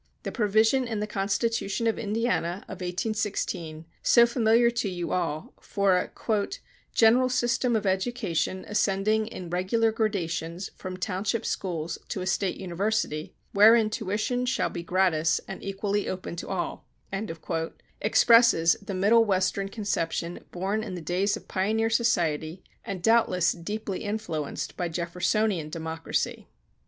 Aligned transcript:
The 0.23 0.31
provision 0.31 0.87
in 0.87 0.99
the 0.99 1.05
Constitution 1.05 1.85
of 1.85 1.99
Indiana 1.99 2.63
of 2.67 2.81
1816, 2.81 3.85
so 4.01 4.25
familiar 4.25 4.71
to 4.71 4.89
you 4.89 5.11
all, 5.11 5.53
for 5.61 5.95
a 5.99 6.09
"general 6.91 7.29
system 7.29 7.75
of 7.75 7.85
education 7.85 8.65
ascending 8.67 9.27
in 9.27 9.51
regular 9.51 9.91
gradations 9.91 10.71
from 10.75 10.97
township 10.97 11.45
schools 11.45 11.99
to 12.09 12.21
a 12.21 12.25
State 12.25 12.57
University, 12.57 13.35
wherein 13.51 13.91
tuition 13.91 14.47
shall 14.47 14.71
be 14.71 14.81
gratis 14.81 15.39
and 15.47 15.63
equally 15.63 16.09
open 16.09 16.35
to 16.37 16.47
all," 16.47 16.83
expresses 18.01 18.77
the 18.81 18.95
Middle 18.95 19.23
Western 19.23 19.69
conception 19.69 20.43
born 20.51 20.83
in 20.83 20.95
the 20.95 21.01
days 21.01 21.37
of 21.37 21.47
pioneer 21.47 21.91
society 21.91 22.63
and 22.83 23.03
doubtless 23.03 23.51
deeply 23.51 23.99
influenced 24.03 24.75
by 24.75 24.87
Jeffersonian 24.89 25.69
democracy. 25.69 26.47